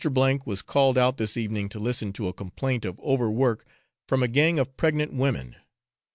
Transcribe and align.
was 0.45 0.63
called 0.63 0.97
out 0.97 1.17
this 1.17 1.37
evening 1.37 1.69
to 1.69 1.77
listen 1.79 2.11
to 2.11 2.27
a 2.27 2.33
complaint 2.33 2.85
of 2.85 2.99
over 3.03 3.29
work, 3.29 3.63
from 4.07 4.23
a 4.23 4.27
gang 4.27 4.57
of 4.57 4.75
pregnant 4.75 5.13
women. 5.13 5.55